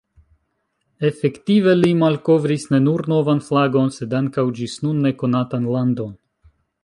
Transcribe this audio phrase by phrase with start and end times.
[1.09, 6.17] Efektive li malkovris ne nur novan flagon, sed ankaŭ ĝis nun nekonatan landon.